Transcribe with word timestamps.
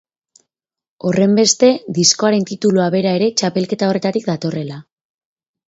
Horrenbeste, 1.09 1.69
diskoaren 1.99 2.49
titulua 2.53 2.89
bera 2.97 3.13
ere 3.21 3.29
txapelketa 3.43 3.93
horretatik 3.93 4.29
datorrela. 4.33 4.83